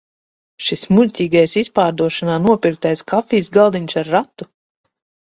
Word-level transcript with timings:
Šis 0.67 0.81
muļķīgais 0.99 1.53
izpārdošanā 1.61 2.39
nopirktais 2.49 3.07
kafijas 3.15 3.55
galdiņš 3.61 4.01
ar 4.05 4.15
ratu! 4.19 4.53